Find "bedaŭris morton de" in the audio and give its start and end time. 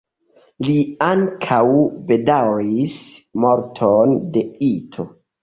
2.13-4.45